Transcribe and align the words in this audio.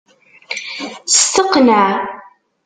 Steqneε! 1.19 1.85